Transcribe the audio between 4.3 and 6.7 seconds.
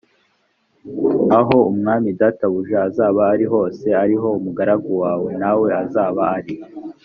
umugaragu wawe na we azaba ari